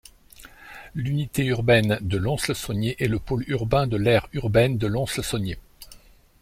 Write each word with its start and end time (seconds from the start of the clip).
L'unité 0.95 1.45
urbaine 1.45 1.99
de 2.01 2.17
Lons-le-Saunier 2.17 2.95
est 3.03 3.07
le 3.07 3.19
pôle 3.19 3.43
urbain 3.47 3.85
de 3.85 3.97
l'aire 3.97 4.27
urbaine 4.33 4.79
de 4.79 4.87
Lons-le-Saunier. 4.87 5.59